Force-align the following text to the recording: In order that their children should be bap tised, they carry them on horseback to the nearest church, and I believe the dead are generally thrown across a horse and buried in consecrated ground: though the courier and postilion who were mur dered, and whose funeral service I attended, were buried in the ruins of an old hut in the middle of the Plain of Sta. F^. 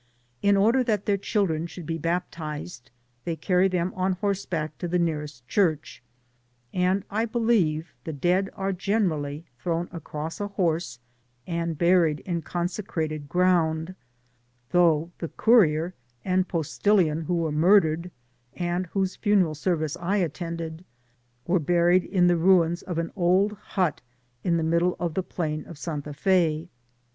In 0.41 0.57
order 0.57 0.83
that 0.85 1.05
their 1.05 1.15
children 1.15 1.67
should 1.67 1.85
be 1.85 1.99
bap 1.99 2.31
tised, 2.31 2.89
they 3.23 3.35
carry 3.35 3.67
them 3.67 3.93
on 3.95 4.13
horseback 4.13 4.75
to 4.79 4.87
the 4.87 4.97
nearest 4.97 5.47
church, 5.47 6.01
and 6.73 7.03
I 7.11 7.25
believe 7.25 7.93
the 8.03 8.11
dead 8.11 8.49
are 8.55 8.73
generally 8.73 9.45
thrown 9.59 9.89
across 9.91 10.41
a 10.41 10.47
horse 10.47 10.97
and 11.45 11.77
buried 11.77 12.21
in 12.21 12.41
consecrated 12.41 13.29
ground: 13.29 13.93
though 14.71 15.11
the 15.19 15.27
courier 15.27 15.93
and 16.25 16.47
postilion 16.47 17.25
who 17.25 17.35
were 17.35 17.51
mur 17.51 17.81
dered, 17.81 18.09
and 18.55 18.87
whose 18.87 19.15
funeral 19.17 19.53
service 19.53 19.95
I 19.97 20.17
attended, 20.17 20.83
were 21.45 21.59
buried 21.59 22.05
in 22.05 22.25
the 22.25 22.37
ruins 22.37 22.81
of 22.81 22.97
an 22.97 23.11
old 23.15 23.51
hut 23.53 24.01
in 24.43 24.57
the 24.57 24.63
middle 24.63 24.95
of 24.99 25.13
the 25.13 25.21
Plain 25.21 25.63
of 25.67 25.77
Sta. 25.77 25.97
F^. 26.01 26.69